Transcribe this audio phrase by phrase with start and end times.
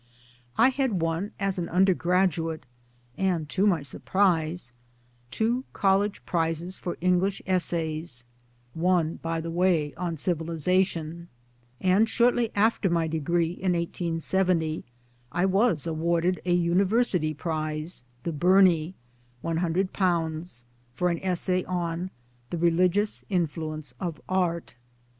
[0.57, 2.65] I had won as an under graduate
[3.19, 4.71] and to my surprise
[5.29, 8.25] two College prizes for English Essays
[8.73, 11.27] (one, by the way, on Civilization);
[11.79, 14.83] and shortly after my degree, in 1870,
[15.31, 18.95] I was awarded a university prize (the Burney),
[19.41, 19.91] 100,
[20.95, 22.09] for an essay, on"
[22.49, 24.73] The Religious Influence of Art."